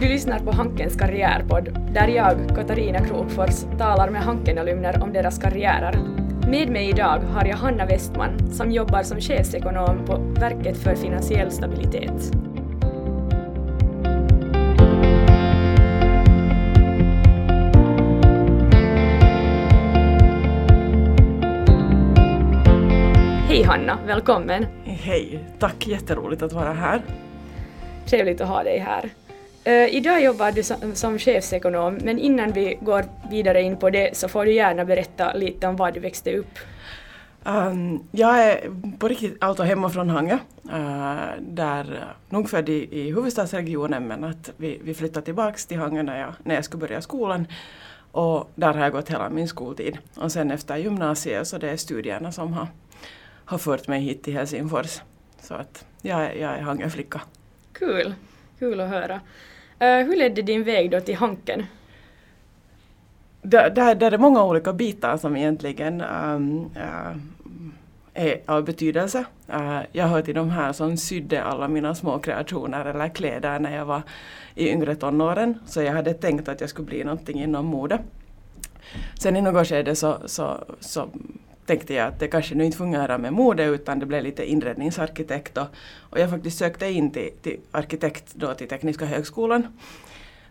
[0.00, 5.98] Du lyssnar på Hankens karriärpodd där jag, Katarina Krokfors, talar med Hanken-alumner om deras karriärer.
[6.48, 11.50] Med mig idag har jag Hanna Westman som jobbar som chefsekonom på Verket för finansiell
[11.50, 12.32] stabilitet.
[23.48, 24.66] Hej Hanna, välkommen!
[24.84, 27.02] Hej, tack jätteroligt att vara här.
[28.06, 29.10] Trevligt att ha dig här.
[29.66, 34.16] Uh, idag jobbar du som, som chefsekonom, men innan vi går vidare in på det
[34.16, 36.58] så får du gärna berätta lite om var du växte upp.
[37.44, 43.10] Um, jag är på riktigt alltså hemma från Hangö, uh, där nog född i, i
[43.10, 47.02] huvudstadsregionen men att vi, vi flyttade tillbaks till Hangö när jag, när jag skulle börja
[47.02, 47.46] skolan.
[48.14, 49.98] Och där har jag gått hela min skoltid.
[50.14, 52.66] Och sen efter gymnasiet så det är studierna som har,
[53.44, 55.00] har fört mig hit till Helsingfors.
[55.40, 57.20] Så att jag, jag är Hangöflicka.
[57.72, 58.14] Kul,
[58.58, 59.14] kul att höra.
[59.82, 61.66] Uh, hur ledde din väg då till Hanken?
[63.42, 67.16] Där, där, där är många olika bitar som egentligen um, uh,
[68.14, 69.24] är av betydelse.
[69.54, 73.76] Uh, jag hör till de här som sydde alla mina små kreationer eller kläder när
[73.76, 74.02] jag var
[74.54, 75.58] i yngre tonåren.
[75.66, 77.98] Så jag hade tänkt att jag skulle bli någonting inom mode.
[79.18, 81.08] Sen i något skede så, så, så
[81.66, 85.58] tänkte jag att det kanske nu inte fungerar med mode utan det blev lite inredningsarkitekt
[85.58, 85.66] och,
[86.10, 89.66] och jag faktiskt sökte in till, till arkitekt då till Tekniska högskolan.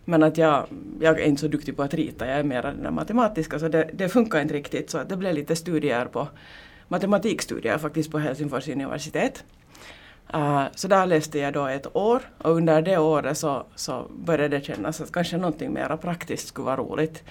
[0.04, 0.66] Men att jag,
[1.00, 3.68] jag är inte så duktig på att rita, jag är mer den där matematiska så
[3.68, 6.28] det, det funkar inte riktigt så det blev lite studier på
[6.88, 9.44] matematikstudier faktiskt på Helsingfors universitet.
[10.34, 14.58] Uh, så där läste jag då ett år och under det året så, så började
[14.58, 17.22] det kännas att kanske någonting mer praktiskt skulle vara roligt.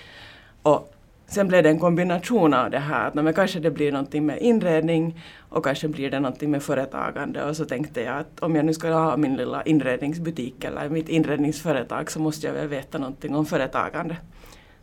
[0.62, 0.94] Och
[1.34, 4.38] sen blev det en kombination av det här, att men kanske det blir någonting med
[4.42, 8.66] inredning och kanske blir det någonting med företagande och så tänkte jag att om jag
[8.66, 13.36] nu ska ha min lilla inredningsbutik eller mitt inredningsföretag så måste jag väl veta någonting
[13.36, 14.18] om företagande.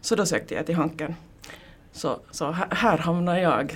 [0.00, 1.14] Så då sökte jag till Hanken.
[1.92, 3.74] Så, så här, här hamnar jag.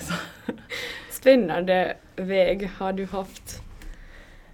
[1.10, 3.63] Spännande väg har du haft.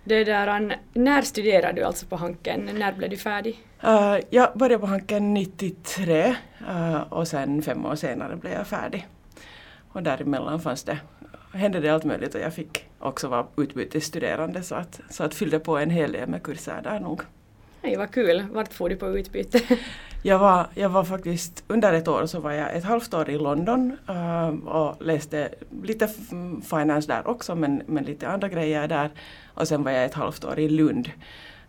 [0.05, 2.71] Det där, när studerade du alltså på Hanken?
[2.75, 3.65] När blev du färdig?
[3.85, 6.35] Uh, jag började på Hanken 93
[6.71, 9.07] uh, och sen fem år senare blev jag färdig.
[9.93, 10.99] Och däremellan fanns det,
[11.53, 15.59] hände det allt möjligt och jag fick också vara utbytesstuderande så att, så att fyllde
[15.59, 17.23] på en hel del med kurser där nog.
[17.83, 18.45] Nej, vad kul.
[18.53, 19.61] Vart får du på utbyte?
[20.23, 23.39] jag, var, jag var faktiskt, under ett år så var jag ett halvt år i
[23.39, 25.49] London uh, och läste
[25.83, 26.09] lite
[26.71, 29.11] finance där också men, men lite andra grejer där.
[29.55, 31.11] Och sen var jag ett halvt år i Lund.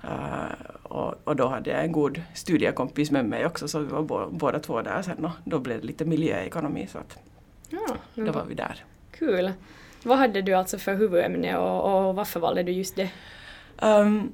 [0.04, 0.52] Uh,
[0.84, 4.30] och, och, då hade jag en god studiekompis med mig också så vi var bo,
[4.32, 7.18] båda två där sen och då blev det lite miljöekonomi så att
[7.70, 8.84] ja, då var vi där.
[9.12, 9.52] Kul.
[10.04, 13.10] Vad hade du alltså för huvudämne och, och varför valde du just det?
[13.82, 14.34] Um,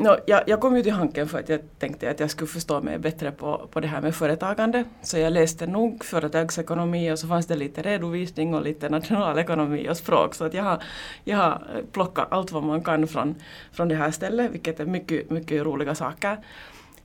[0.00, 2.80] No, jag, jag, kom ju till Hanken för att jag tänkte att jag skulle förstå
[2.80, 4.84] mig bättre på, på det här med företagande.
[5.02, 9.96] Så jag läste nog företagsekonomi och så fanns det lite redovisning och lite nationalekonomi och
[9.96, 10.34] språk.
[10.34, 10.82] Så att jag, har,
[11.24, 13.34] jag har plockat allt vad man kan från,
[13.72, 16.36] från det här stället, vilket är mycket, mycket roliga saker.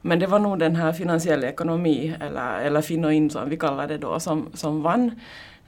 [0.02, 3.98] Men det var nog den här finansiella ekonomi, eller, eller Finnoin som vi kallar det
[3.98, 5.12] då, som, som vann.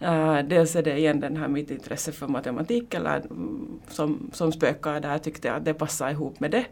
[0.02, 4.52] Uh, dels är det igen den här mitt intresse för matematik, eller, mm, som, som
[4.52, 6.66] spökar där, tyckte jag att det passade ihop med det.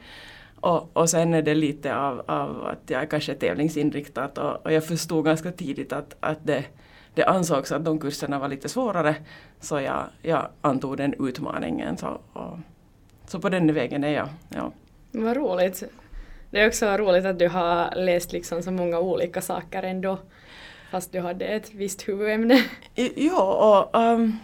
[0.66, 4.72] Och, och sen är det lite av, av att jag är kanske tävlingsinriktad och, och
[4.74, 6.66] jag förstod ganska tidigt att, att det,
[7.14, 9.16] det ansågs att de kurserna var lite svårare
[9.60, 11.98] så jag, jag antog den utmaningen.
[11.98, 12.58] Så, och,
[13.28, 14.28] så på den vägen är jag.
[14.50, 14.72] Ja.
[15.12, 15.84] Vad roligt.
[16.52, 20.18] Det är också roligt att du har läst liksom så många olika saker ändå
[20.92, 22.64] fast du hade ett visst huvudämne.
[23.16, 24.40] Ja, och um,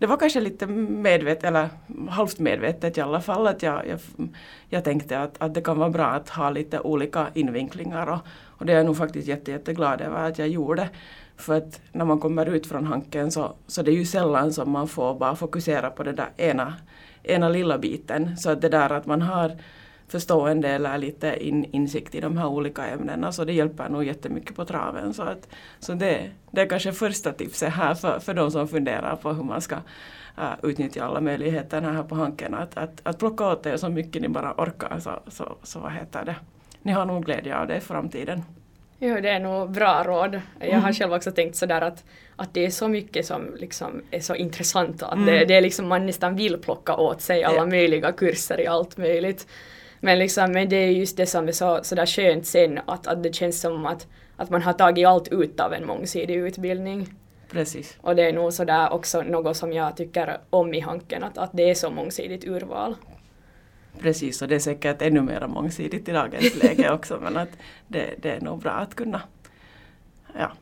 [0.00, 1.68] det var kanske lite medvetet, eller
[2.08, 4.00] halvt medvetet i alla fall, att jag, jag,
[4.68, 8.18] jag tänkte att, att det kan vara bra att ha lite olika invinklingar och,
[8.58, 10.88] och det är jag nog faktiskt jätte, jätteglad över att jag gjorde.
[11.36, 14.70] För att när man kommer ut från Hanken så, så det är ju sällan som
[14.70, 16.74] man får bara fokusera på den där ena,
[17.22, 18.36] ena lilla biten.
[18.36, 19.56] Så att det där att man har
[20.10, 24.56] förstående eller lite in, insikt i de här olika ämnena så det hjälper nog jättemycket
[24.56, 25.14] på traven.
[25.14, 25.48] Så, att,
[25.78, 29.44] så det, det är kanske första tipset här för, för de som funderar på hur
[29.44, 32.54] man ska uh, utnyttja alla möjligheter här på Hanken.
[32.54, 35.92] Att, att, att plocka åt er så mycket ni bara orkar så, så, så vad
[35.92, 36.36] heter det.
[36.82, 38.42] Ni har nog glädje av det i framtiden.
[39.02, 40.40] Jo, det är nog bra råd.
[40.58, 40.94] Jag har mm.
[40.94, 42.04] själv också tänkt sådär att,
[42.36, 45.26] att det är så mycket som liksom är så intressant att mm.
[45.26, 48.96] det, det, är liksom man nästan vill plocka åt sig alla möjliga kurser i allt
[48.96, 49.46] möjligt.
[50.00, 53.06] Men, liksom, men det är just det som är så, så där skönt sen att,
[53.06, 54.06] att det känns som att,
[54.36, 57.08] att man har tagit allt ut av en mångsidig utbildning.
[57.50, 57.96] Precis.
[58.00, 61.50] Och det är nog sådär också något som jag tycker om i Hanken, att, att
[61.52, 62.94] det är så mångsidigt urval.
[63.98, 67.48] Precis, och det är säkert ännu mer mångsidigt i dagens läge också men att
[67.88, 69.22] det, det är nog bra att kunna
[70.38, 70.52] ja,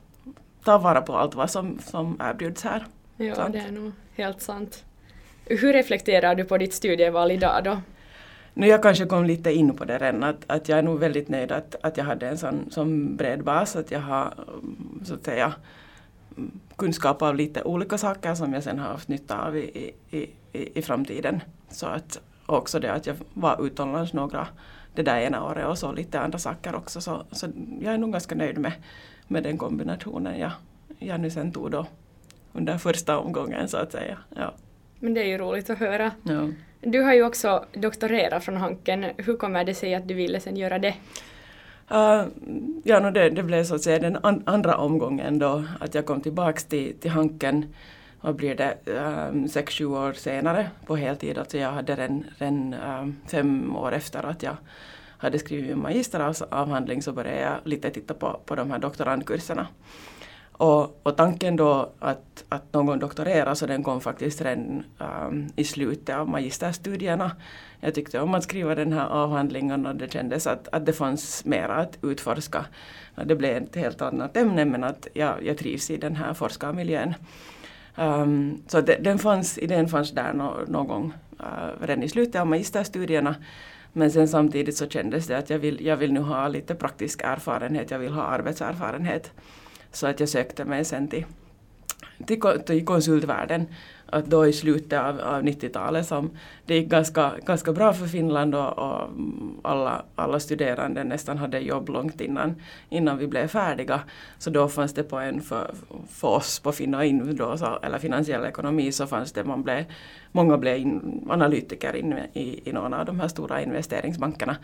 [0.64, 2.86] ta vara på allt vad som, som erbjuds här.
[3.16, 3.52] Ja, sant?
[3.52, 4.84] det är nog helt sant.
[5.44, 7.80] Hur reflekterar du på ditt studieval idag då?
[8.54, 11.28] Nu jag kanske kom lite in på det redan, att, att jag är nog väldigt
[11.28, 14.34] nöjd att, att jag hade en sån, sån bred bas, att jag har
[15.04, 15.54] så att säga
[16.76, 20.18] kunskap av lite olika saker som jag sen har haft nytta av i, i,
[20.52, 21.40] i, i framtiden.
[21.70, 24.48] Så att också det att jag var utomlands några
[24.94, 27.00] det där ena året och så lite andra saker också.
[27.00, 27.46] Så, så
[27.80, 28.72] jag är nog ganska nöjd med,
[29.28, 30.52] med den kombinationen jag,
[30.98, 31.86] jag nu sen tog då
[32.52, 34.18] under första omgången så att säga.
[34.36, 34.54] Ja.
[35.00, 36.12] Men det är ju roligt att höra.
[36.22, 36.48] Ja.
[36.80, 39.04] Du har ju också doktorerat från Hanken.
[39.16, 40.94] Hur kommer det sig att du ville sen göra det?
[41.90, 42.24] Uh,
[42.84, 46.06] ja, no, det, det blev så att säga den an, andra omgången då att jag
[46.06, 47.74] kom tillbaks till, till Hanken
[48.20, 48.76] vad blir det,
[49.30, 51.38] um, sex, sju år senare på heltid.
[51.38, 54.56] Alltså jag hade redan, redan um, fem år efter att jag
[55.18, 59.66] hade skrivit min magisteravhandling så började jag lite titta på, på de här doktorandkurserna.
[60.58, 65.64] Och, och tanken då att, att någon doktorerar så den kom faktiskt redan um, i
[65.64, 67.30] slutet av magisterstudierna.
[67.80, 71.44] Jag tyckte om att skriva den här avhandlingen och det kändes att, att det fanns
[71.44, 72.64] mer att utforska.
[73.24, 77.14] Det blev ett helt annat ämne men att jag, jag trivs i den här forskarmiljön.
[77.96, 82.40] Um, så det, den fanns, idén fanns där no, någon gång uh, redan i slutet
[82.40, 83.34] av magisterstudierna.
[83.92, 87.22] Men sen samtidigt så kändes det att jag vill, jag vill nu ha lite praktisk
[87.24, 89.32] erfarenhet, jag vill ha arbetserfarenhet.
[89.98, 91.24] Så att jag sökte mig sen till,
[92.26, 93.66] till, till konsultvärlden
[94.06, 96.30] att då i slutet av, av 90-talet som
[96.66, 99.08] det gick ganska, ganska bra för Finland och, och,
[99.62, 102.54] alla, alla studerande nästan hade jobb långt innan,
[102.88, 104.00] innan vi blev färdiga.
[104.38, 105.74] Så då fanns det på en för,
[106.08, 109.84] för oss på Finnoin, då, eller finansiell ekonomi så fanns det, man blev,
[110.32, 114.56] många blev in, analytiker in, i, i någon av de här stora investeringsbankerna.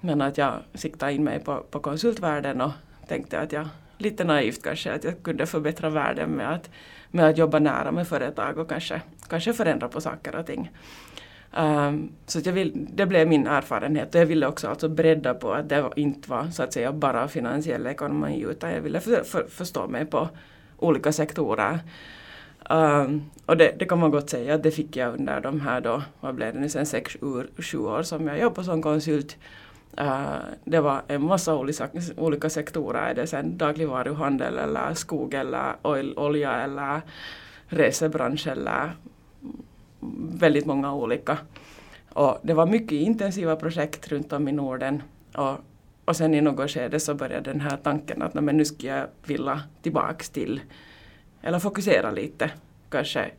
[0.00, 2.72] Men att jag siktade in mig på, på konsultvärlden och
[3.08, 3.68] tänkte att jag
[4.00, 6.70] lite naivt kanske att jag kunde förbättra världen med att,
[7.10, 10.70] med att jobba nära med företag och kanske, kanske förändra på saker och ting.
[11.56, 15.52] Um, så jag vill, det blev min erfarenhet och jag ville också alltså bredda på
[15.52, 19.46] att det inte var så att säga bara finansiell ekonomi utan jag ville för, för,
[19.48, 20.28] förstå mig på
[20.78, 21.78] olika sektorer.
[22.70, 25.80] Um, och det, det, kan man gott säga att det fick jag under de här
[25.80, 27.16] då, vad blev det nu sen, sex,
[27.58, 29.36] sju år som jag jobbade som konsult.
[29.98, 35.74] Uh, det var en massa olika, olika sektorer, är det sen dagligvaruhandel eller skog eller
[35.82, 37.00] oil, olja eller
[37.66, 38.92] resebransch eller
[40.38, 41.38] väldigt många olika.
[42.12, 45.02] Och det var mycket intensiva projekt runt om i Norden
[45.34, 45.56] och,
[46.04, 49.06] och sen i något skede så började den här tanken att men nu skulle jag
[49.24, 50.60] vilja tillbaks till,
[51.42, 52.50] eller fokusera lite
[52.88, 53.30] kanske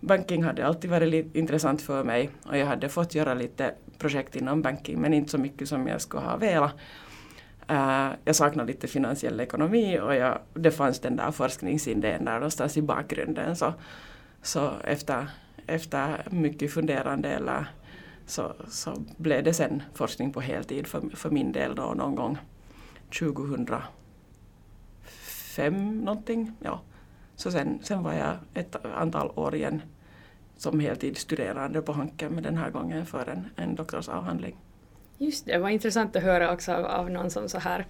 [0.00, 4.62] banking hade alltid varit intressant för mig och jag hade fått göra lite projekt inom
[4.62, 6.74] banking men inte så mycket som jag skulle ha velat.
[7.70, 12.76] Uh, jag saknade lite finansiell ekonomi och jag, det fanns den där forskningsidén där någonstans
[12.76, 13.56] i bakgrunden.
[13.56, 13.74] Så,
[14.42, 15.30] så efter,
[15.66, 17.66] efter mycket funderande eller
[18.26, 22.38] så, så blev det sen forskning på heltid för, för min del då någon gång
[23.18, 26.52] 2005 någonting.
[26.60, 26.80] Ja.
[27.40, 29.82] Så sen, sen var jag ett antal år igen
[30.56, 34.56] som heltidsstuderande på Hanken med den här gången för en, en doktorsavhandling.
[35.18, 37.86] Just det, var intressant att höra också av, av någon som så här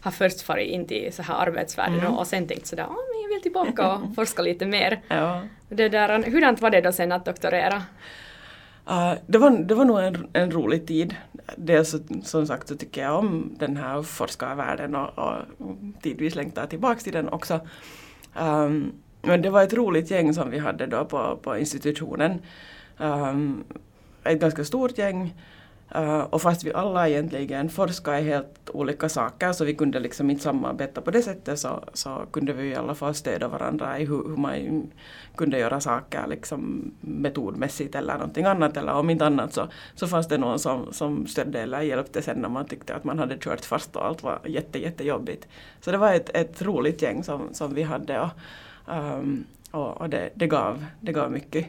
[0.00, 2.12] har först farit in till så här arbetsvärlden mm.
[2.12, 5.00] och sen tänkt sådär, ah, men jag vill tillbaka och forska lite mer.
[5.08, 5.42] Ja.
[5.68, 7.82] Det där, hurdant var det då sen att doktorera?
[8.90, 11.16] Uh, det, var, det var nog en, en rolig tid.
[11.56, 11.94] Dels
[12.24, 15.42] som sagt så tycker jag om den här forskarvärlden och, och
[16.02, 17.60] tidvis längtar tillbaka till den också.
[18.38, 22.38] Um, men det var ett roligt gäng som vi hade då på, på institutionen.
[22.98, 23.64] Um,
[24.24, 25.34] ett ganska stort gäng.
[25.96, 30.30] Uh, och fast vi alla egentligen forskar i helt olika saker så vi kunde liksom
[30.30, 34.04] inte samarbeta på det sättet så, så kunde vi i alla fall stödja varandra i
[34.04, 34.90] hur, hur man
[35.36, 38.76] kunde göra saker liksom metodmässigt eller någonting annat.
[38.76, 42.38] Eller om inte annat så, så fanns det någon som, som stödde eller hjälpte sen
[42.38, 45.48] när man tyckte att man hade kört fast och allt var jätte, jättejobbigt.
[45.80, 48.20] Så det var ett, ett roligt gäng som, som vi hade.
[48.20, 48.30] Och,
[48.86, 51.66] Um, och, och det, det, gav, det gav mycket.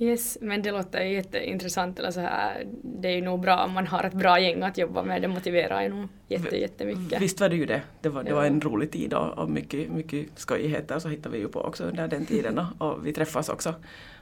[0.00, 1.98] Yes, men det låter jätteintressant.
[1.98, 2.66] Eller så här.
[2.82, 5.22] Det är ju nog bra om man har ett bra gäng att jobba med.
[5.22, 7.22] Det motiverar ju nog jätte, jättemycket.
[7.22, 7.82] Visst var det ju det.
[8.00, 11.38] Det var, det var en rolig tid och, och mycket, mycket skojigheter så hittade vi
[11.38, 12.58] ju på också under den tiden.
[12.58, 13.74] Och, och vi träffas också,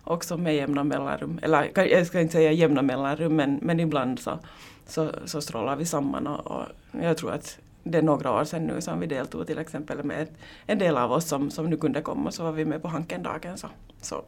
[0.04, 1.38] också med jämna mellanrum.
[1.42, 4.38] Eller jag ska inte säga jämna mellanrum men, men ibland så,
[4.87, 6.64] så, så strålar vi samman och, och
[7.02, 10.26] jag tror att det är några år sedan nu som vi deltog till exempel med
[10.66, 13.59] en del av oss som, som nu kunde komma så var vi med på Hankendagen.
[13.59, 13.68] Så,
[14.00, 14.25] så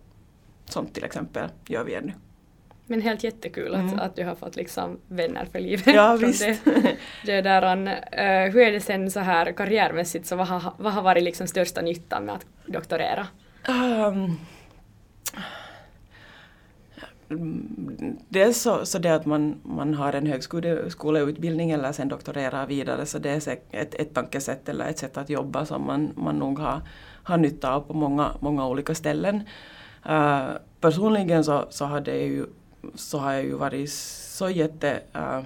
[0.73, 2.13] sånt till exempel gör vi ännu.
[2.87, 3.99] Men helt jättekul att, mm.
[3.99, 5.87] att du har fått liksom vänner för livet.
[5.87, 6.41] Ja, visst.
[6.65, 10.93] Det, det där, uh, hur är det sen så här karriärmässigt, så vad har, vad
[10.93, 13.27] har varit liksom största nyttan med att doktorera?
[13.69, 14.39] Um,
[18.29, 23.19] dels så, så det att man, man har en högskoleutbildning eller sen doktorerar vidare så
[23.19, 26.81] det är ett, ett tankesätt eller ett sätt att jobba som man, man nog har,
[27.23, 29.43] har nytta av på många, många olika ställen.
[30.09, 30.50] Uh,
[30.81, 32.47] personligen så, så, hade jag ju,
[32.95, 35.41] så har jag ju varit så jätte uh,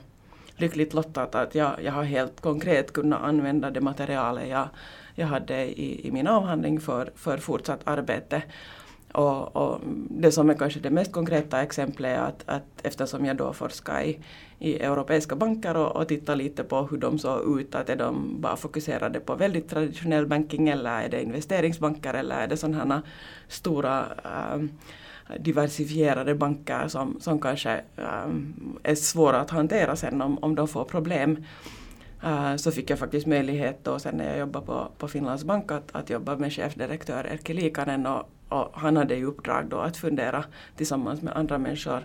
[0.56, 4.68] lyckligt lottad att jag, jag har helt konkret kunnat använda det materialet jag,
[5.14, 8.42] jag hade i, i min avhandling för, för fortsatt arbete.
[9.12, 13.36] Och, och, det som är kanske det mest konkreta exemplet är att, att eftersom jag
[13.36, 14.18] då forskar i,
[14.58, 18.40] i europeiska banker och, och tittar lite på hur de såg ut, att är de
[18.40, 23.02] bara fokuserade på väldigt traditionell banking eller är det investeringsbanker eller är det sådana
[23.48, 24.06] stora
[24.54, 24.70] um,
[25.38, 30.84] diversifierade banker som, som kanske um, är svåra att hantera sen om, om de får
[30.84, 31.44] problem.
[32.24, 35.72] Uh, så fick jag faktiskt möjlighet då sen när jag jobbade på, på Finlands bank
[35.72, 39.96] att, att jobba med chefdirektör Erkki Liikanen och, och han hade i uppdrag då att
[39.96, 40.44] fundera
[40.76, 42.02] tillsammans med andra människor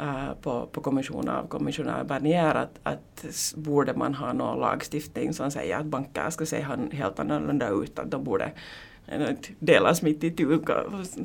[0.00, 5.50] uh, på, på kommission av kommissionär Barnier att, att borde man ha någon lagstiftning som
[5.50, 8.52] säger att banker ska se helt annorlunda ut, att de borde
[9.06, 10.58] eh, delas mitt i tu,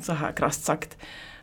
[0.02, 0.96] så här krasst sagt.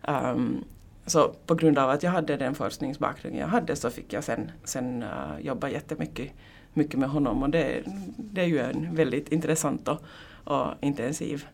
[0.07, 0.63] Um,
[1.05, 4.51] så på grund av att jag hade den forskningsbakgrunden jag hade så fick jag sen,
[4.63, 6.31] sen uh, jobba jättemycket
[6.75, 7.83] mycket med honom och det,
[8.17, 10.01] det är ju en väldigt intressant och,
[10.43, 11.45] och intensiv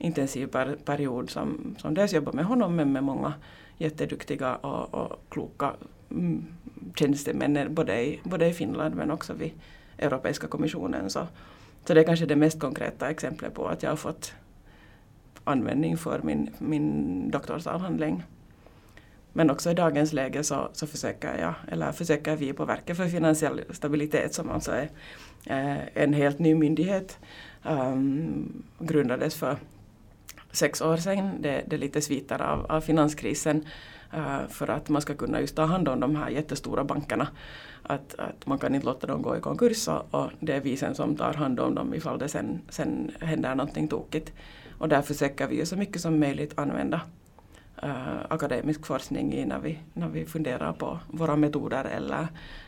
[0.00, 3.34] intensiv per, period som, som dels jobbar med honom men med många
[3.78, 5.72] jätteduktiga och, och kloka
[6.10, 6.46] mm,
[6.94, 9.52] tjänstemän både i, både i Finland men också vid
[9.98, 11.10] Europeiska kommissionen.
[11.10, 11.26] Så,
[11.84, 14.32] så det är kanske det mest konkreta exemplet på att jag har fått
[15.44, 18.22] användning för min, min doktorsavhandling.
[19.32, 23.08] Men också i dagens läge så, så försöker jag, eller försöker vi på Verket för
[23.08, 24.90] finansiell stabilitet som alltså är
[25.46, 27.18] eh, en helt ny myndighet,
[27.64, 29.56] um, grundades för
[30.52, 31.30] sex år sedan.
[31.40, 33.64] Det, det är lite sviter av, av finanskrisen
[34.14, 37.28] uh, för att man ska kunna just ta hand om de här jättestora bankerna.
[37.82, 40.76] Att, att man kan inte låta dem gå i konkurs och, och det är vi
[40.76, 44.32] sen som tar hand om dem ifall det sen, sen händer någonting tokigt.
[44.78, 47.00] Och där försöker vi så mycket som möjligt använda
[47.84, 52.26] uh, akademisk forskning i när vi, när vi funderar på våra metoder eller,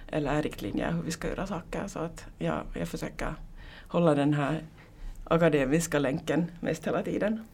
[0.09, 1.83] eller riktlinjer hur vi ska göra saker.
[1.87, 3.35] Så att ja, jag försöker
[3.89, 4.63] hålla den här
[5.25, 7.45] akademiska länken mest hela tiden.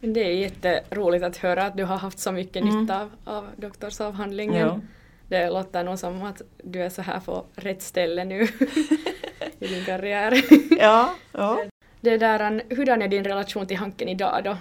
[0.00, 2.80] Det är jätteroligt att höra att du har haft så mycket mm.
[2.80, 4.66] nytta av, av doktorsavhandlingen.
[4.66, 4.80] Ja.
[5.28, 8.42] Det låter nog som att du är så här på rätt ställe nu
[9.58, 10.44] i din karriär.
[10.80, 11.64] ja, ja.
[12.00, 14.56] Det där, hurdan är din relation till Hanken idag då?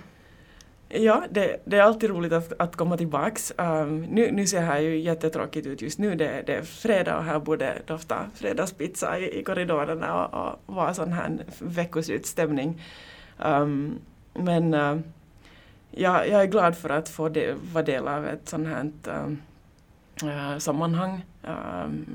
[0.96, 3.54] Ja, det, det, är alltid roligt att, att komma tillbaks.
[3.58, 6.16] Um, nu, nu ser det här ju jättetråkigt ut just nu.
[6.16, 10.94] Det, det är fredag och här borde dofta fredagspizza i, i korridorerna och, och vara
[10.94, 12.82] sån här veckoslutsstämning.
[13.38, 14.00] Um, ehm,
[14.34, 15.04] men ehm, uh,
[15.92, 18.92] jag, jag är glad för att få de, vara del av ett sånt här
[20.24, 21.26] uh, sammanhang.
[21.44, 22.06] Um,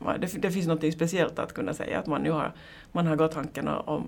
[0.00, 2.52] det, det, finns något speciellt att kunna säga att man nu har,
[2.92, 4.02] man har gått Hanken och, och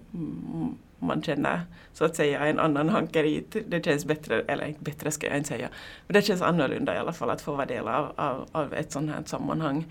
[0.98, 1.60] man känner
[1.92, 3.56] så att säga en annan hankerit.
[3.68, 5.68] Det känns bättre, eller inte bättre ska jag inte säga,
[6.06, 8.92] men det känns annorlunda i alla fall att få vara del av, av, av ett
[8.92, 9.86] sånt här sammanhang.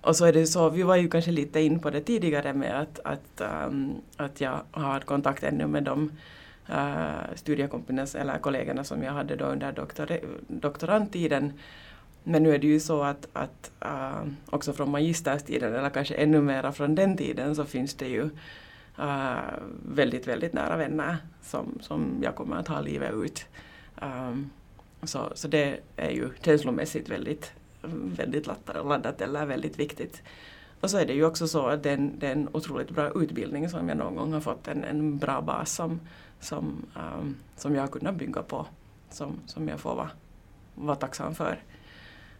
[0.00, 2.80] Och så är det så, vi var ju kanske lite in på det tidigare med
[2.80, 6.10] att, att, um, att jag har kontakt ännu med de
[6.70, 10.08] uh, studiekompisarna eller kollegorna som jag hade då under doktor,
[10.48, 11.52] doktorandtiden.
[12.28, 16.40] Men nu är det ju så att, att uh, också från magisterstiden eller kanske ännu
[16.40, 18.22] mera från den tiden så finns det ju
[18.98, 19.36] uh,
[19.88, 23.46] väldigt, väldigt nära vänner som, som jag kommer att ha livet ut.
[24.02, 24.50] Um,
[25.02, 27.52] så, så det är ju känslomässigt väldigt,
[28.16, 30.22] väldigt laddat eller väldigt viktigt.
[30.80, 32.90] Och så är det ju också så att det är en, det är en otroligt
[32.90, 36.00] bra utbildning som jag någon gång har fått, en, en bra bas som,
[36.40, 38.66] som, um, som jag har kunnat bygga på,
[39.10, 40.10] som, som jag får vara,
[40.74, 41.58] vara tacksam för.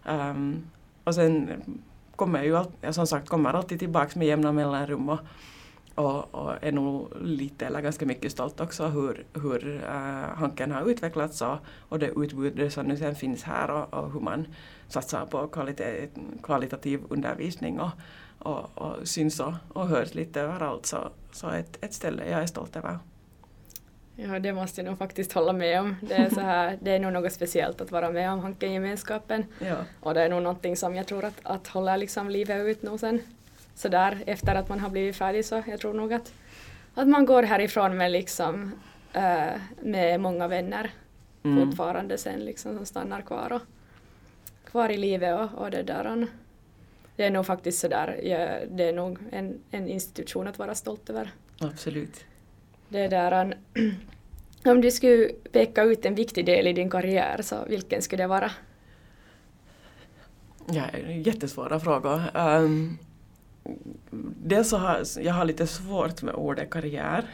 [0.08, 0.66] Um,
[1.04, 1.62] och sen
[2.16, 5.18] kommer jag ju all, jag som sagt kommer alltid tillbaks med jämna mellanrum och,
[5.94, 10.90] och, och är nog lite eller ganska mycket stolt också hur, hur uh, Hanken har
[10.90, 11.56] utvecklats och,
[11.88, 14.46] och det utbud som nu sen finns här och, och hur man
[14.88, 16.08] satsar på kvalitet,
[16.42, 17.90] kvalitativ undervisning och,
[18.38, 20.98] och, och syns och, och hörs lite överallt så,
[21.32, 22.98] så ett, ett ställe jag är stolt över.
[24.16, 25.96] Ja, det måste jag nog faktiskt hålla med om.
[26.00, 29.44] Det är, så här, det är nog något speciellt att vara med om Hanken-gemenskapen.
[29.58, 29.76] Ja.
[30.00, 33.00] Och det är nog någonting som jag tror att, att håller liksom livet ut nog
[33.00, 33.20] sen.
[33.74, 36.32] Sådär efter att man har blivit färdig så jag tror nog att,
[36.94, 38.72] att man går härifrån med liksom
[39.12, 40.90] äh, med många vänner
[41.42, 41.66] mm.
[41.66, 43.62] fortfarande sen liksom som stannar kvar, och,
[44.70, 46.26] kvar i livet och, och det där.
[47.16, 51.10] Det är nog faktiskt sådär, ja, det är nog en, en institution att vara stolt
[51.10, 51.30] över.
[51.60, 52.24] Absolut.
[52.88, 53.54] Det där,
[54.64, 58.26] om du skulle peka ut en viktig del i din karriär, så vilken skulle det
[58.26, 58.50] vara?
[60.66, 62.22] Ja, jättesvåra frågor.
[62.34, 62.98] Ehm,
[63.64, 67.24] um, dels så har jag har lite svårt med ordet karriär.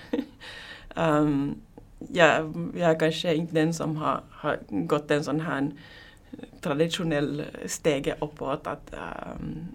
[0.97, 1.61] um,
[2.13, 5.71] jag, jag är kanske inte den som har, har gått en sån här
[6.61, 9.67] traditionell stege uppåt att, um,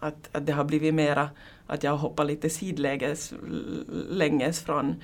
[0.00, 1.30] att, att det har blivit mera
[1.66, 3.34] att jag hoppar lite sidläges
[4.10, 4.94] länges från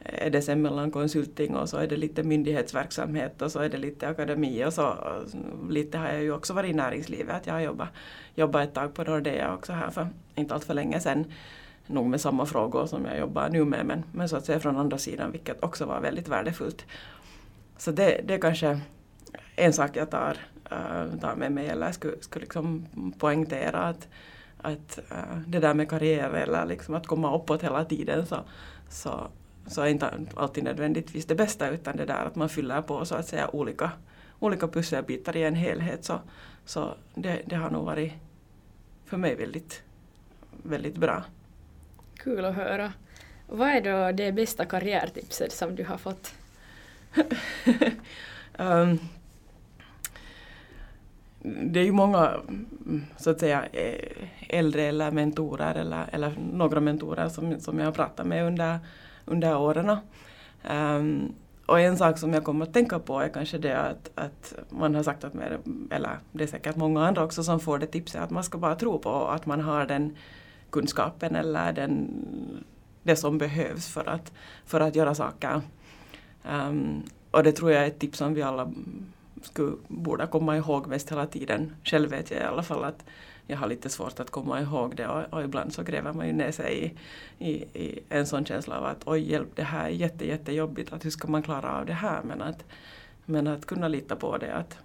[0.00, 3.68] eh, är det sen mellan konsulting och så är det lite myndighetsverksamhet och så är
[3.68, 4.96] det lite akademi och så
[5.70, 7.36] lite har jag ju också varit i näringslivet.
[7.36, 7.88] Att jag har jobbat,
[8.34, 11.24] jobbat ett tag på Nordea också här för inte allt för länge sedan.
[11.86, 14.76] Nog med samma frågor som jag jobbar nu med men, men så att säga från
[14.76, 16.86] andra sidan vilket också var väldigt värdefullt.
[17.76, 18.80] Så det, det är kanske
[19.56, 20.36] en sak jag tar,
[20.70, 22.86] äh, tar med mig eller skulle, skulle liksom
[23.18, 24.08] poängtera att,
[24.64, 28.36] att uh, det där med karriär eller liksom att komma uppåt hela tiden så,
[28.88, 29.28] så
[29.66, 33.14] så är inte alltid nödvändigtvis det bästa utan det där att man fyller på så
[33.14, 33.90] att säga olika,
[34.38, 36.20] olika pusselbitar i en helhet så,
[36.64, 38.12] så det, det har nog varit
[39.04, 39.82] för mig väldigt,
[40.62, 41.24] väldigt bra.
[42.16, 42.92] Kul att höra.
[43.46, 46.34] Vad är då det bästa karriärtipset som du har fått?
[48.58, 48.98] um,
[51.44, 52.40] det är ju många
[53.16, 57.92] så att säga eh, äldre eller mentorer eller, eller några mentorer som, som jag har
[57.92, 58.78] pratat med under
[59.24, 59.96] under åren.
[60.70, 61.34] Um,
[61.66, 64.94] och en sak som jag kommer att tänka på är kanske det att, att man
[64.94, 65.58] har sagt att, med,
[65.90, 68.74] eller det är säkert många andra också som får det tipset, att man ska bara
[68.74, 70.16] tro på att man har den
[70.70, 72.10] kunskapen eller den,
[73.02, 74.32] det som behövs för att,
[74.66, 75.60] för att göra saker.
[76.50, 78.72] Um, och det tror jag är ett tips som vi alla
[79.44, 81.76] skulle, borde komma ihåg mest hela tiden.
[81.84, 83.04] Själv vet jag i alla fall att
[83.46, 86.32] jag har lite svårt att komma ihåg det och, och ibland så gräver man ju
[86.32, 86.94] ner sig
[87.38, 87.52] i, i,
[87.84, 91.10] i, en sån känsla av att oj hjälp det här är jätte, jättejobbigt, att hur
[91.10, 92.22] ska man klara av det här?
[92.22, 92.64] Men att,
[93.24, 94.78] men att kunna lita på det, att,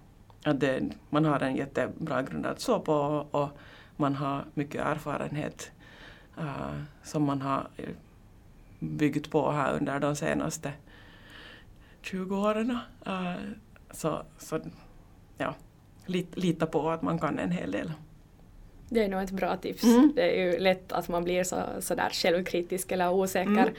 [0.44, 3.48] att det, man har en jättebra grund att stå på och, och
[3.96, 5.70] man har mycket erfarenhet
[6.38, 7.88] uh, som man har eh,
[8.78, 10.72] byggt på här under de senaste
[12.02, 12.78] 20 åren.
[13.06, 13.34] Uh,
[13.92, 14.60] så, så
[15.38, 15.54] ja,
[16.34, 17.92] lita på att man kan en hel del.
[18.88, 19.84] Det är nog ett bra tips.
[19.84, 20.12] Mm.
[20.16, 23.50] Det är ju lätt att man blir så, så där självkritisk eller osäker.
[23.50, 23.74] Mm.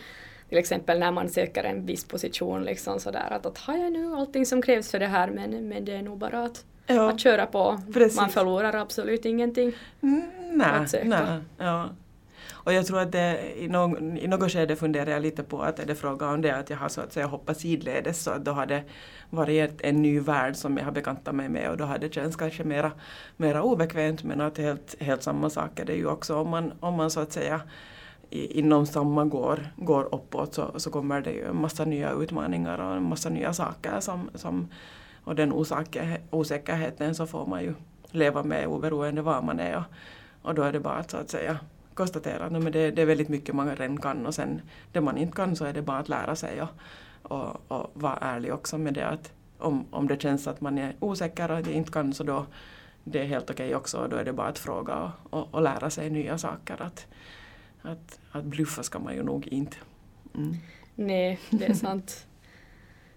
[0.50, 4.16] Till exempel när man söker en viss position liksom sådär att, att har jag nu
[4.16, 7.10] allting som krävs för det här men, men det är nog bara att, ja.
[7.10, 7.82] att köra på.
[7.94, 8.18] Precis.
[8.18, 11.04] Man förlorar absolut ingenting mm, nej.
[11.04, 11.90] Nej, ja.
[12.52, 15.80] Och jag tror att det, i, någon, i något skede funderar jag lite på att
[15.80, 18.46] är det fråga om det att jag har så att säga hoppat sidledes så att
[18.46, 18.84] då har det
[19.30, 22.36] varit en ny värld som jag har bekantat mig med och då har det känts
[22.36, 22.92] kanske mera,
[23.38, 26.36] mera obekvämt men att helt, helt samma sak är det ju också.
[26.36, 27.62] Om man, om man så att säga
[28.30, 32.96] inom samma går, går uppåt så, så kommer det ju en massa nya utmaningar och
[32.96, 34.68] en massa nya saker som, som
[35.24, 35.54] och den
[36.32, 37.74] osäkerheten så får man ju
[38.12, 39.84] leva med oberoende var man är och,
[40.42, 41.60] och då är det bara att så att säga
[41.94, 45.36] konstatera att det, det är väldigt mycket man redan kan och sen det man inte
[45.36, 46.70] kan så är det bara att lära sig och,
[47.22, 50.96] och, och vara ärlig också med det att om, om det känns att man är
[51.00, 52.46] osäker och att inte kan så då
[53.04, 55.54] det är helt okej okay också och då är det bara att fråga och, och,
[55.54, 56.82] och, lära sig nya saker.
[56.82, 57.08] Att,
[57.82, 59.78] att, att bluffa ska man ju nog inte.
[60.36, 60.58] Mm.
[60.96, 62.28] Nej, det är sant.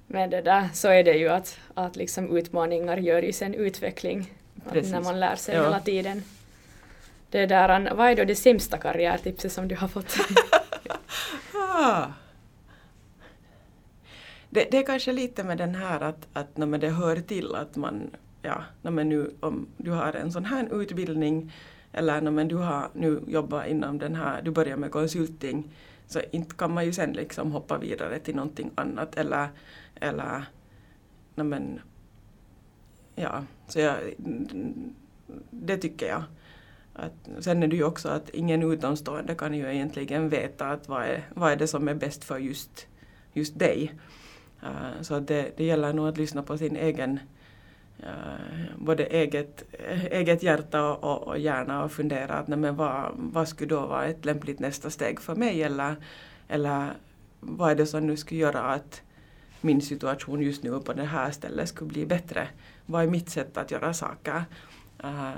[0.06, 4.32] Men det där så är det ju att, att liksom utmaningar gör ju sen utveckling.
[4.72, 5.62] när man lär sig ja.
[5.62, 6.22] hela tiden.
[7.34, 10.16] Det där, vad är då det sämsta karriärtipset som du har fått?
[11.54, 12.06] ah.
[14.50, 17.76] det, det är kanske lite med den här att, att när det hör till att
[17.76, 18.10] man,
[18.42, 21.52] ja, men nu, om du har en sån här utbildning
[21.92, 25.70] eller när du har nu jobbat inom den här, du börjar med konsulting,
[26.06, 29.48] så inte kan man ju sen liksom hoppa vidare till någonting annat eller,
[30.00, 30.44] eller
[31.34, 31.80] men,
[33.14, 33.96] ja, så jag,
[35.50, 36.22] det tycker jag.
[36.94, 41.02] Att, sen är det ju också att ingen utomstående kan ju egentligen veta att vad
[41.02, 42.86] är, vad är det som är bäst för just,
[43.32, 43.94] just dig.
[44.62, 47.20] Uh, så att det, det gäller nog att lyssna på sin egen
[48.00, 49.64] uh, både eget,
[50.10, 53.86] eget hjärta och, och, och hjärna och fundera att nej, men vad, vad skulle då
[53.86, 55.96] vara ett lämpligt nästa steg för mig eller,
[56.48, 56.90] eller
[57.40, 59.02] vad är det som nu skulle göra att
[59.60, 62.48] min situation just nu på det här stället skulle bli bättre.
[62.86, 64.44] Vad är mitt sätt att göra saker?
[65.04, 65.32] Uh,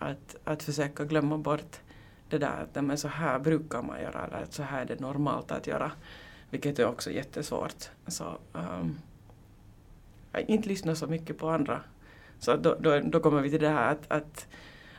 [0.00, 1.80] att, att försöka glömma bort
[2.28, 5.00] det där att men så här brukar man göra eller att så här är det
[5.00, 5.92] normalt att göra.
[6.50, 7.90] Vilket är också jättesvårt.
[8.06, 8.98] Så, um,
[10.46, 11.80] inte lyssna så mycket på andra.
[12.38, 14.46] Så då, då, då kommer vi till det här att, att,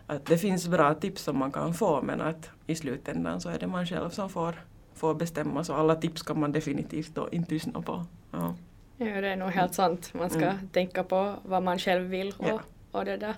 [0.07, 3.59] att det finns bra tips som man kan få men att i slutändan så är
[3.59, 4.55] det man själv som får,
[4.93, 8.05] får bestämma så alla tips kan man definitivt då inte lyssna på.
[8.31, 8.55] Ja.
[8.97, 10.13] Ja, det är nog helt sant.
[10.13, 10.69] Man ska mm.
[10.71, 12.59] tänka på vad man själv vill och, ja.
[12.91, 13.35] och det där,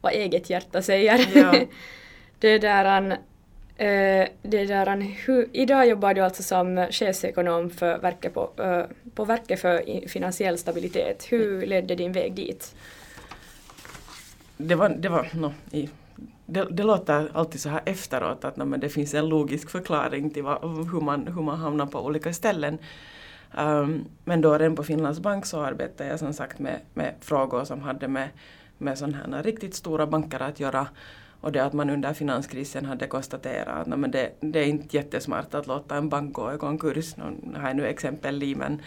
[0.00, 1.26] vad eget hjärta säger.
[1.34, 1.54] Ja.
[2.38, 3.10] det där,
[3.76, 8.82] äh, det där, hur, idag jobbar du alltså som chefsekonom för verket på, äh,
[9.14, 11.26] på Verket för finansiell stabilitet.
[11.30, 12.74] Hur ledde din väg dit?
[14.56, 15.88] Det var, det var no, i,
[16.46, 20.30] det, det, låter alltid så här efteråt att no, men det finns en logisk förklaring
[20.30, 22.78] till vad, hur, man, hur man hamnar på olika ställen.
[23.58, 27.64] Um, men då redan på Finlands bank så arbetade jag som sagt med, med frågor
[27.64, 28.28] som hade med,
[28.78, 30.88] med sådana här riktigt stora banker att göra.
[31.40, 35.54] Och det att man under finanskrisen hade konstaterat att men det, det, är inte jättesmart
[35.54, 37.16] att låta en bank gå i konkurs.
[37.16, 38.82] Nu har jag nu exempel Lehman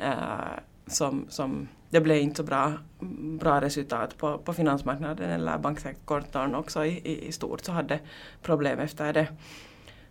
[0.00, 2.72] uh, som, som det blev inte så bra,
[3.40, 8.00] bra resultat på, på finansmarknaden eller banksektorn också i, i, stort så hade
[8.42, 9.28] problem efter det.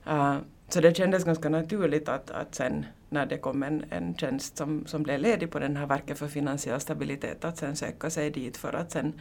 [0.08, 0.38] Uh,
[0.70, 4.86] så det kändes ganska naturligt att, att sen när det kom en, en tjänst som,
[4.86, 8.58] som blev ledig på den här verket för finansiell stabilitet att sen söka sig dit
[8.58, 9.14] för att sen,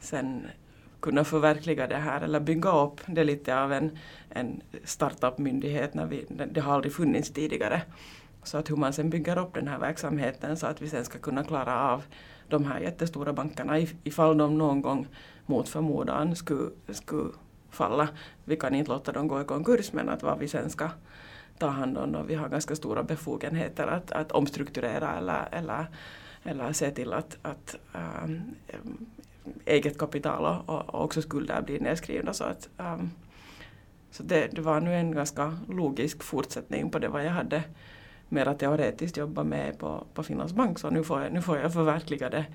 [0.00, 0.46] sen
[1.00, 3.98] kunna förverkliga det här eller bygga upp det lite av en,
[4.30, 7.82] en startup-myndighet när vi, det har aldrig funnits tidigare.
[8.42, 11.18] Så att hur man sen bygger upp den här verksamheten så att vi sen ska
[11.18, 12.02] kunna klara av
[12.48, 15.06] de här jättestora bankerna ifall de någon gång
[15.46, 17.30] mot förmodan skulle, skulle
[17.70, 18.08] falla.
[18.44, 20.88] Vi kan inte låta dem gå i konkurs men att vad vi sen ska
[21.58, 25.86] ta hand om och vi har ganska stora befogenheter att, att omstrukturera eller, eller,
[26.44, 28.54] eller se till att, att ähm,
[29.64, 32.32] eget kapital och, och också skulder blir nedskrivna.
[32.32, 33.10] Så, att, ähm,
[34.10, 37.62] så det, det var nu en ganska logisk fortsättning på det vad jag hade
[38.28, 41.72] mera teoretiskt jobbat med på, på Finlands bank så nu får jag, nu får jag
[41.72, 42.46] förverkliga det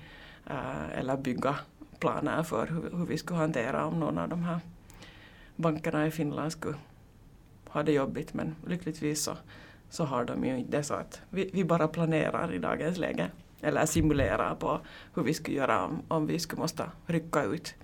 [0.46, 1.56] äh, eller bygga
[1.98, 4.60] planer för hur, hur vi skulle hantera om någon av de här
[5.56, 6.76] bankerna i Finland skulle
[7.70, 9.36] har det jobbigt men lyckligtvis så,
[9.90, 13.30] så har de ju inte det så att vi, vi bara planerar i dagens läge
[13.60, 14.80] eller simulerar på
[15.14, 17.74] hur vi skulle göra om, om vi skulle måste rycka ut.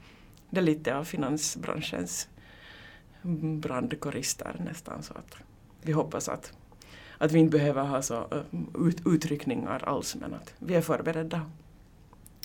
[0.50, 2.28] Det är lite av finansbranschens
[3.60, 5.36] brandkårister nästan så att
[5.82, 6.52] vi hoppas att,
[7.18, 8.44] att vi inte behöver ha så
[8.78, 11.50] ut, utryckningar alls men att vi är förberedda.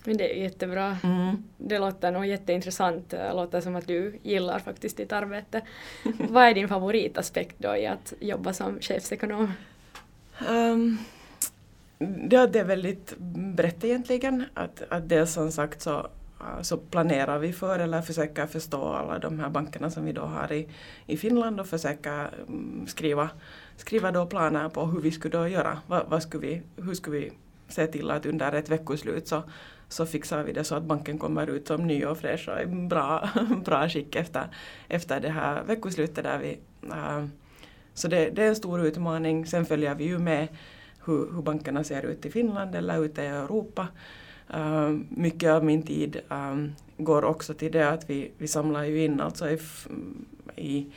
[0.03, 0.97] Men det är jättebra.
[1.03, 1.43] Mm.
[1.57, 3.09] Det låter nog jätteintressant.
[3.09, 5.61] Det låter som att du gillar faktiskt ditt arbete.
[6.29, 9.53] Vad är din favoritaspekt då i att jobba som chefsekonom?
[10.49, 10.97] Um,
[11.99, 13.17] det, det är väldigt
[13.55, 14.43] brett egentligen.
[14.53, 16.07] Att, att det som sagt så,
[16.61, 20.51] så planerar vi för eller försöker förstå alla de här bankerna som vi då har
[20.51, 20.67] i,
[21.05, 23.29] i Finland och försöker mm, skriva,
[23.77, 25.79] skriva då planer på hur vi skulle då göra.
[25.87, 27.31] Vad, vad skulle vi, hur skulle vi
[27.67, 29.43] se till att under ett veckoslut så
[29.91, 32.65] så fixar vi det så att banken kommer ut som ny och fräsch och i
[32.65, 33.29] bra,
[33.65, 34.47] bra skick efter,
[34.87, 36.23] efter det här veckoslutet.
[36.23, 37.25] Där vi, äh,
[37.93, 39.45] så det, det, är en stor utmaning.
[39.45, 40.47] Sen följer vi ju med
[41.05, 43.87] hur, hur bankerna ser ut i Finland eller ute i Europa.
[44.55, 49.03] Uh, mycket av min tid um, går också till det att vi, vi samlar ju
[49.03, 49.59] in alltså i,
[50.55, 50.87] i,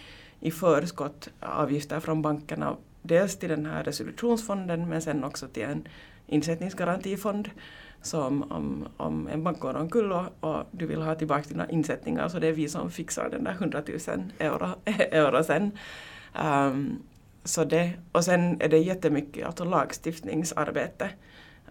[0.40, 2.76] i förskott avgifter från bankerna.
[3.02, 5.88] Dels till den här resolutionsfonden men sen också till en
[6.26, 7.50] insättningsgarantifond
[8.04, 12.28] så om, om en bank går omkull och, och du vill ha tillbaka dina insättningar
[12.28, 13.98] så det är vi som fixar den där 100 000
[14.38, 14.68] euro,
[15.10, 15.78] euro sen.
[16.44, 17.02] Um,
[17.44, 21.10] så det, och sen är det jättemycket alltså lagstiftningsarbete,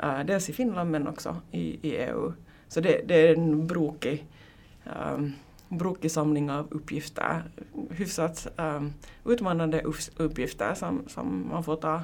[0.04, 2.34] uh, dels i Finland men också i, i EU.
[2.67, 4.28] Så det, det är en brokig,
[5.15, 5.34] um,
[5.69, 7.43] brokig samling av uppgifter,
[7.89, 8.93] hyfsat um,
[9.26, 9.82] utmanande
[10.17, 12.02] uppgifter som, som man får ta,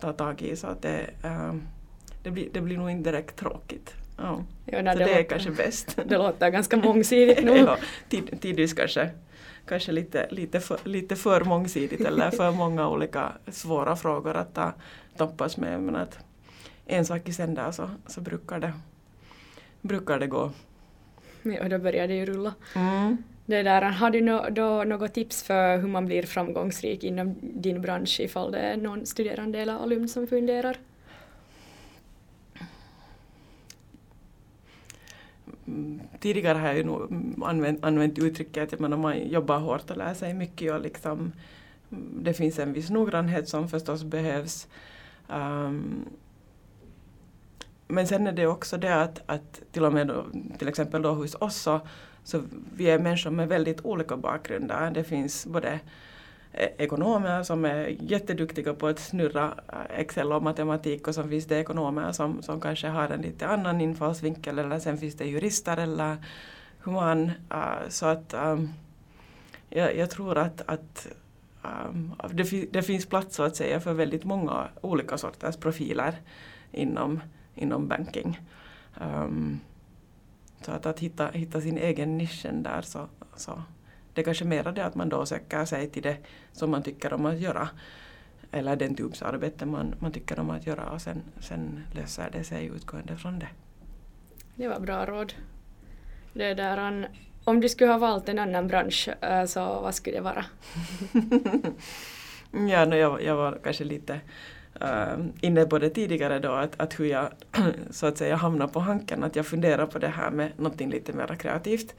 [0.00, 0.56] ta tag i.
[0.56, 1.62] Så att det, um,
[2.24, 3.94] det blir, det blir nog inte direkt tråkigt.
[4.16, 4.44] Ja.
[4.66, 5.98] Jo, nej, så det, det är kanske bäst.
[6.08, 7.56] Det låter ganska mångsidigt nu.
[7.56, 7.76] ja,
[8.08, 9.10] tid, tidvis kanske,
[9.66, 14.72] kanske lite, lite, för, lite för mångsidigt eller för många olika svåra frågor att ta,
[15.16, 15.80] tappas med.
[15.82, 16.18] Men att
[16.86, 18.72] en sak i sänder så, så brukar, det,
[19.80, 20.50] brukar det gå.
[21.42, 22.54] Ja, då börjar det ju rulla.
[22.74, 23.16] Mm.
[23.46, 27.80] Det där, har du no, då något tips för hur man blir framgångsrik inom din
[27.80, 30.76] bransch ifall det är någon studerande eller alumn som funderar?
[36.20, 37.12] Tidigare har jag ju nog
[37.44, 41.32] använt, använt uttrycket att man, man jobbar hårt och lär sig mycket och liksom,
[42.22, 44.68] det finns en viss noggrannhet som förstås behövs.
[45.28, 46.04] Um,
[47.88, 50.24] men sen är det också det att, att till och med då,
[50.58, 51.80] till exempel då hos oss så,
[52.24, 52.42] så
[52.76, 54.90] vi är människor med väldigt olika bakgrunder.
[54.90, 55.80] Det finns både
[56.56, 61.46] E- ekonomer som är jätteduktiga på att snurra äh, Excel och matematik och så finns
[61.46, 65.76] det ekonomer som, som kanske har en lite annan infallsvinkel eller sen finns det jurister
[65.76, 66.16] eller
[66.80, 67.30] human.
[67.52, 68.72] Uh, så att um,
[69.68, 71.06] jag, jag, tror att, att
[71.62, 76.14] um, det, det, finns plats så att säga för väldigt många olika sorters profiler
[76.72, 77.20] inom,
[77.54, 78.40] inom banking.
[79.00, 79.60] Um,
[80.60, 83.62] så att, att hitta, hitta sin egen nisch där så, så
[84.14, 86.16] det är kanske mer det att man då söker sig till det
[86.52, 87.68] som man tycker om att göra.
[88.50, 92.44] Eller den typs arbete man, man tycker om att göra och sen, sen löser det
[92.44, 93.48] sig utgående från det.
[94.56, 95.34] Det var bra råd.
[96.32, 97.08] Det där,
[97.44, 100.44] om du skulle ha valt en annan bransch, eh, så vad skulle det vara?
[102.70, 104.20] ja, no, jag, jag var kanske lite
[104.82, 107.28] uh, inne på det tidigare då, att, att hur jag
[107.90, 111.12] så att säga hamnar på hanken, att jag funderar på det här med någonting lite
[111.12, 111.94] mer kreativt.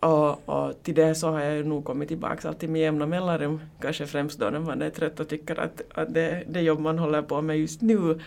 [0.00, 3.60] Och, och, till det så har jag ju nog kommit tillbaka alltid med jämna mellanrum,
[3.80, 6.98] kanske främst då när man är trött och tycker att, att det, det jobb man
[6.98, 8.20] håller på med just nu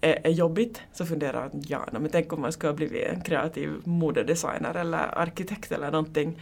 [0.00, 3.20] är, är jobbigt, så funderar jag ja, men tänk om man skulle ha blivit en
[3.20, 6.38] kreativ modedesigner eller arkitekt eller någonting.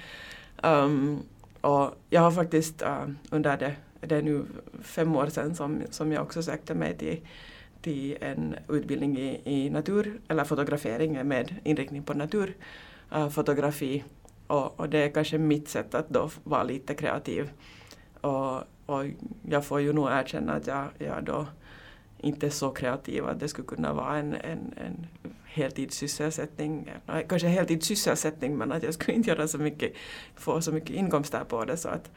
[0.63, 1.23] Um,
[1.61, 4.45] och jag har faktiskt uh, under det, det är nu
[4.83, 7.21] fem år sedan som, som jag också sökte mig till,
[7.83, 13.97] till en utbildning i, i natur, eller fotografering med inriktning på naturfotografi.
[13.97, 14.05] Uh,
[14.51, 17.51] och, och, det är kanske mitt sätt att då vara lite kreativ.
[18.21, 19.05] Och, och
[19.49, 21.47] jag får ju nog erkänna att jag, jag då
[22.19, 25.07] inte är så kreativ att det skulle kunna vara en, en, en
[25.45, 26.91] heltidssysselsättning,
[27.29, 29.93] kanske heltidssysselsättning men att jag skulle inte göra så mycket,
[30.35, 32.11] få så mycket inkomster på det så att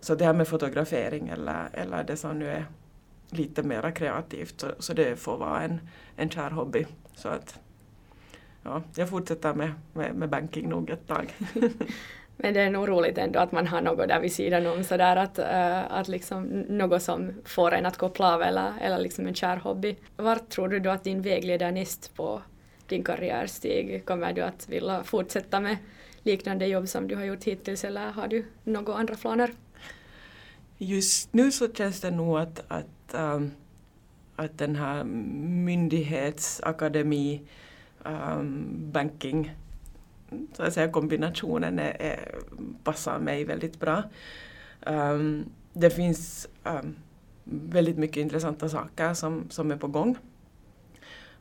[0.00, 2.66] så det här med fotografering eller, eller det som nu är
[3.30, 5.80] lite mera kreativt så, så det får vara en,
[6.16, 6.86] en kär hobby.
[7.14, 7.58] Så att
[8.68, 11.34] ja, jag fortsätter med, med, med banking nog ett tag.
[12.40, 15.16] Men det är nog roligt ändå att man har något där vid sidan om sådär
[15.16, 19.34] att, uh, att liksom något som får en att koppla av eller, eller liksom en
[19.34, 19.96] kär hobby.
[20.16, 22.42] Vart tror du då att din väg leder näst på
[22.86, 24.04] din karriärstig?
[24.04, 25.76] Kommer du att vilja fortsätta med
[26.22, 29.50] liknande jobb som du har gjort hittills eller har du några andra planer?
[30.78, 33.50] Just nu så känns det nog att, att, um,
[34.36, 37.40] att den här myndighetsakademi
[38.04, 39.54] um, banking
[40.52, 42.34] så att säga, kombinationen är, är,
[42.84, 44.02] passar mig väldigt bra.
[44.86, 46.96] Um, det finns um,
[47.44, 50.16] väldigt mycket intressanta saker som, som är på gång.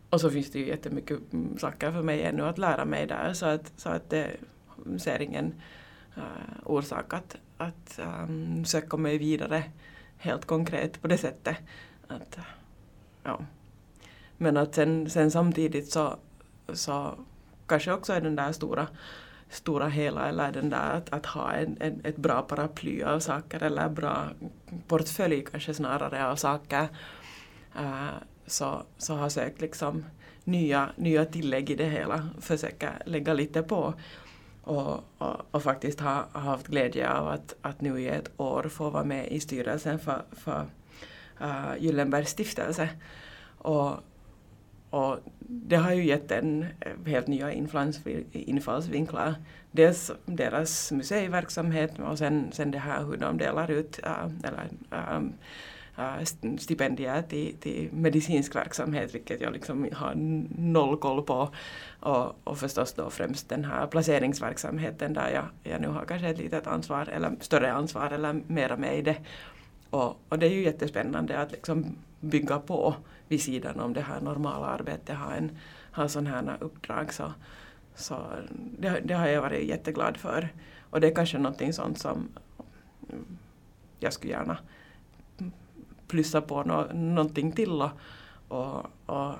[0.10, 3.34] Och så finns det ju jättemycket mm, saker för mig ännu att lära mig där
[3.34, 4.32] så att, så att det
[4.98, 5.54] ser ingen
[6.18, 6.24] uh,
[6.64, 9.64] orsak att, att um, söka mig vidare
[10.18, 11.58] helt konkret på det sättet.
[12.08, 12.38] Att,
[13.24, 13.40] ja.
[14.38, 16.18] Men att sen, sen samtidigt så,
[16.74, 17.16] så
[17.68, 18.88] kanske också är den där stora,
[19.50, 23.64] stora hela eller den där att, att ha en, en, ett bra paraply av saker
[23.64, 24.28] eller bra
[24.88, 26.88] portfölj kanske snarare av saker.
[27.80, 28.10] Uh,
[28.46, 30.06] så, så har sökt liksom
[30.44, 33.94] nya, nya tillägg i det hela, försöka lägga lite på.
[34.64, 38.64] Och, och, och, faktiskt har ha haft glädje av att, att nu i ett år
[38.64, 40.66] få vara med i styrelsen för, för
[41.42, 42.90] uh, Gyllenbergs stiftelse.
[43.58, 43.94] Och,
[44.90, 47.52] och det har ju gett en eh, helt nya
[48.32, 49.36] infallsvinklar.
[49.72, 55.22] Dels deras museiverksamhet och sen, sen det här hur de delar ut äh, eller, äh,
[56.58, 60.14] stipendier till, till medicinsk verksamhet, vilket jag liksom har
[60.58, 61.50] noll koll på.
[62.00, 66.38] Och, och förstås då främst den här placeringsverksamheten där jag, jag nu har kanske ett
[66.38, 69.18] litet ansvar, eller större ansvar eller mera med i det.
[69.90, 72.96] Och, och det är ju jättespännande att liksom bygga på
[73.28, 75.58] vid sidan om det här normala arbetet, ha, en,
[75.92, 77.14] ha sådana här uppdrag.
[77.14, 77.34] Så,
[77.96, 78.16] så
[78.80, 80.50] det, det, har jag varit jätteglad för.
[80.90, 82.30] Och det är kanske någonting sånt som
[84.00, 84.58] jag skulle gärna
[86.08, 87.92] plussa på no, någonting till och,
[88.48, 89.36] och, och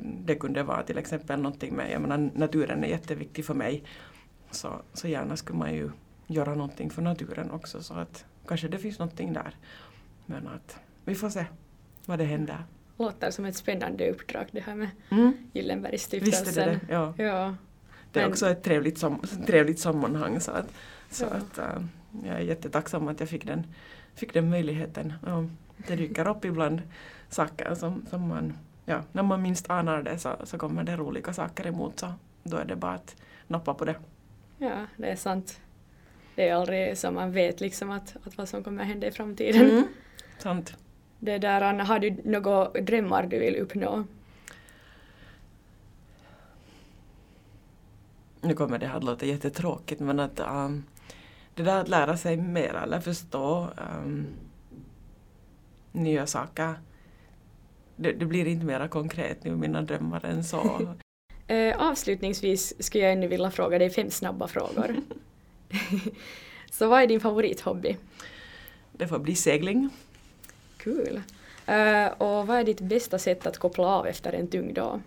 [0.00, 3.84] det kunde vara till exempel någonting med, jag menar naturen är jätteviktig för mig.
[4.50, 5.90] Så, så gärna skulle man ju
[6.26, 9.56] göra någonting för naturen också så att kanske det finns någonting där.
[10.26, 11.44] Men att vi får se
[12.06, 12.64] vad det händer.
[12.98, 15.32] Låter som ett spännande uppdrag det här med mm.
[15.52, 16.44] Gyllenbergsstiftelsen.
[16.44, 17.14] Visst är det det, ja.
[17.16, 17.54] ja.
[18.12, 18.32] Det är Men...
[18.32, 20.72] också ett trevligt, sam trevligt sammanhang så att,
[21.10, 21.30] så ja.
[21.30, 21.84] att uh,
[22.24, 23.66] jag är jättetacksam att jag fick den,
[24.14, 25.12] fick den möjligheten.
[25.26, 26.82] Ja, det dyker upp ibland
[27.28, 31.32] saker som, som man, ja, när man minst anar det så, så kommer det roliga
[31.32, 33.16] saker emot så då är det bara att
[33.46, 33.96] nappa på det.
[34.58, 35.60] Ja, det är sant.
[36.34, 39.70] Det är aldrig som man vet liksom att, att vad som kommer hända i framtiden.
[39.70, 39.84] Mm.
[40.38, 40.76] Sant.
[41.18, 44.04] Det där, har du några drömmar du vill uppnå?
[48.40, 50.84] Nu kommer det här att låta jättetråkigt men att um,
[51.54, 53.68] det där att lära sig mer eller förstå
[54.04, 54.26] um,
[55.92, 56.74] nya saker,
[57.96, 60.80] det, det, blir inte mera konkret nu, mina drömmar än så.
[61.46, 64.96] eh, avslutningsvis skulle jag ännu vilja fråga dig fem snabba frågor.
[66.70, 67.96] så vad är din favorithobby?
[68.92, 69.90] Det får bli segling.
[70.86, 71.22] Kul.
[71.68, 75.00] Uh, och vad är ditt bästa sätt att koppla av efter en tung dag?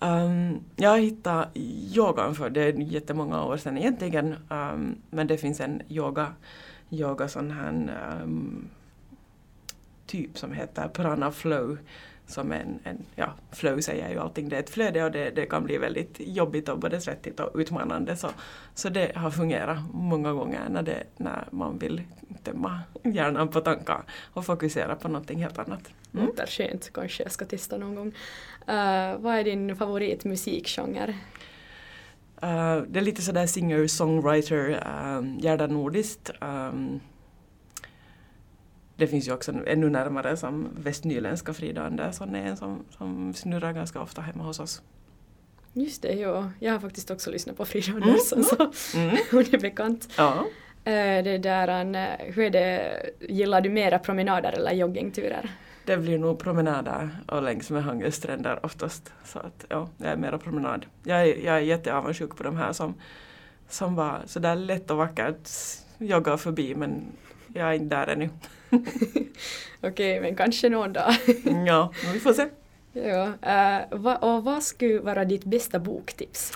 [0.00, 1.48] Um, jag hittade
[1.94, 4.36] yogan för det är jättemånga år sedan egentligen.
[4.48, 6.32] Um, men det finns en yoga,
[6.90, 7.70] yoga sån här
[8.22, 8.68] um,
[10.06, 11.78] typ som heter Prana Flow.
[12.26, 15.46] Som en, en, ja, flow säger ju allting, det är ett flöde och det, det
[15.46, 18.16] kan bli väldigt jobbigt och både svettigt och utmanande.
[18.16, 18.28] Så,
[18.74, 22.02] så det har fungerat många gånger när, det, när man vill
[22.42, 25.92] tömma hjärnan på tankar och fokusera på någonting helt annat.
[26.14, 26.26] Mm.
[26.26, 28.06] Låter skönt, kanske jag ska testa någon gång.
[28.68, 31.14] Uh, vad är din favoritmusikgenre?
[32.42, 36.30] Uh, det är lite sådär singer-songwriter, uh, Gerda Nordist.
[36.40, 37.00] Um,
[38.96, 43.72] det finns ju också ännu närmare som västnyländska Frida Andersson är en som, som snurrar
[43.72, 44.82] ganska ofta hemma hos oss.
[45.72, 46.50] Just det, ja.
[46.60, 47.92] Jag har faktiskt också lyssnat på Frida.
[47.92, 48.72] Andersson mm.
[48.72, 49.16] så mm.
[49.30, 50.08] hon är bekant.
[50.16, 50.46] Ja.
[50.84, 55.50] Det där, hur är det, gillar du mera promenader eller joggingturer?
[55.84, 59.12] det blir nog promenader och längs med Hangös stränder oftast.
[59.24, 60.86] Så att ja, jag är mera promenad.
[61.02, 62.94] Jag är, jag är jätteavundsjuk på de här som,
[63.68, 65.50] som var sådär lätt och vackert
[65.98, 67.02] joggar förbi men
[67.54, 68.30] jag är inte där ännu.
[69.80, 71.14] Okej, men kanske någon dag.
[71.66, 72.48] ja, vi får se.
[72.92, 76.52] Ja, uh, va, och vad skulle vara ditt bästa boktips?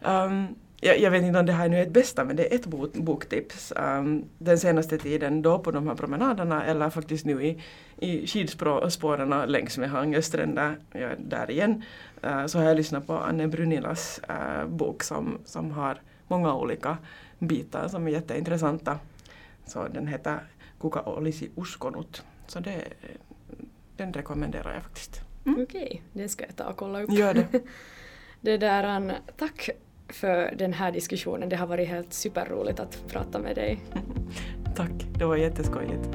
[0.00, 2.54] Um, jag, jag, vet inte om det här nu är ett bästa men det är
[2.54, 3.72] ett bok, boktips.
[3.76, 7.62] Um, den senaste tiden då på de här promenaderna eller faktiskt nu i,
[7.98, 11.82] i skidspåren längs med Hangös stränder, ja, där igen,
[12.24, 16.98] uh, så har jag lyssnat på Anne Brunilas uh, bok som, som har många olika
[17.38, 18.98] bitar som är jätteintressanta.
[19.66, 20.38] Så den heter
[20.84, 22.22] Kuka olisi uskonut.
[22.46, 22.84] Så det,
[23.96, 25.20] den rekommenderar jag faktiskt.
[25.46, 25.62] Mm.
[25.62, 27.12] Okej, okay, den ska jag ta och kolla upp.
[27.12, 27.46] Gör det.
[28.40, 29.70] det där, tack
[30.08, 31.48] för den här diskussionen.
[31.48, 33.80] Det har varit helt superroligt att prata med dig.
[34.76, 36.08] Tack, det var jätteskojigt.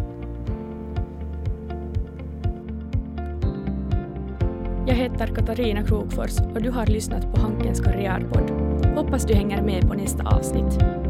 [4.88, 8.50] Jag heter Katarina Krokfors och du har lyssnat på Hankens karriärpodd.
[8.96, 11.09] Hoppas du hänger med på nästa avsnitt.